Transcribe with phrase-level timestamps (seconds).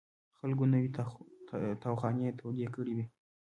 [0.39, 0.87] خلکو نوې
[1.83, 3.05] تاوخانې تودې کړې وې.